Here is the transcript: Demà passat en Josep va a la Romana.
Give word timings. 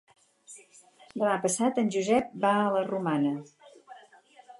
Demà 1.23 1.35
passat 1.43 1.77
en 1.81 1.91
Josep 1.95 2.31
va 2.47 2.53
a 2.63 2.73
la 2.77 2.81
Romana. 2.87 3.35